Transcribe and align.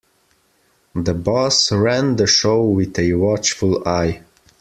The 0.95 1.13
boss 1.13 1.71
ran 1.71 2.15
the 2.15 2.25
show 2.25 2.63
with 2.63 2.97
a 2.97 3.13
watchful 3.13 3.87
eye. 3.87 4.23